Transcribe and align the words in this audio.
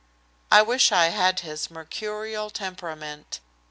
I 0.51 0.63
wish 0.63 0.91
I 0.91 1.09
had 1.09 1.41
his 1.41 1.69
mercurial 1.69 2.49
temperament. 2.49 3.39